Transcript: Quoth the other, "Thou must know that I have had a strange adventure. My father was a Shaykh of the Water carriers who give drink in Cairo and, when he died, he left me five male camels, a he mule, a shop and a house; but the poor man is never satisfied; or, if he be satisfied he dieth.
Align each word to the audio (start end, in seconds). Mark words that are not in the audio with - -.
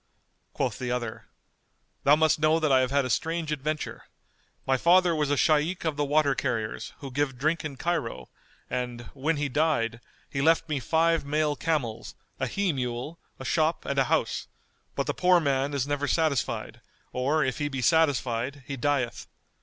Quoth 0.53 0.79
the 0.79 0.89
other, 0.89 1.25
"Thou 2.05 2.15
must 2.15 2.39
know 2.39 2.59
that 2.59 2.71
I 2.71 2.79
have 2.79 2.89
had 2.89 3.05
a 3.05 3.09
strange 3.11 3.51
adventure. 3.51 4.05
My 4.65 4.75
father 4.75 5.15
was 5.15 5.29
a 5.29 5.37
Shaykh 5.37 5.85
of 5.85 5.95
the 5.95 6.03
Water 6.03 6.33
carriers 6.33 6.91
who 7.01 7.11
give 7.11 7.37
drink 7.37 7.63
in 7.63 7.75
Cairo 7.77 8.27
and, 8.67 9.01
when 9.13 9.37
he 9.37 9.47
died, 9.47 10.01
he 10.27 10.41
left 10.41 10.67
me 10.67 10.79
five 10.79 11.23
male 11.23 11.55
camels, 11.55 12.15
a 12.39 12.47
he 12.47 12.73
mule, 12.73 13.19
a 13.37 13.45
shop 13.45 13.85
and 13.85 13.99
a 13.99 14.05
house; 14.05 14.47
but 14.95 15.05
the 15.05 15.13
poor 15.13 15.39
man 15.39 15.71
is 15.71 15.85
never 15.85 16.07
satisfied; 16.07 16.81
or, 17.13 17.43
if 17.45 17.59
he 17.59 17.67
be 17.69 17.83
satisfied 17.83 18.63
he 18.65 18.75
dieth. 18.75 19.27